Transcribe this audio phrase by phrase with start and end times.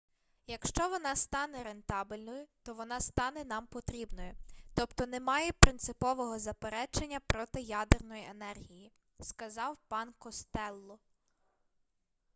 [0.47, 4.35] якщо вона стане рентабельною то вона стане нам потрібною
[4.73, 8.91] тобто немає принципового заперечення проти ядерної енергії-
[9.21, 10.99] сказав пан костелло